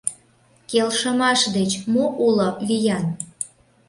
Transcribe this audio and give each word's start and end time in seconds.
Келшымаш 0.69 1.41
деч 1.55 1.71
мо 1.93 2.05
уло 2.25 2.47
виян? 2.67 3.05